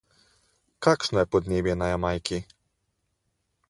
Kakšno 0.83 1.21
je 1.21 1.29
podnebje 1.31 1.77
na 1.79 1.85
Jamajki? 1.93 2.43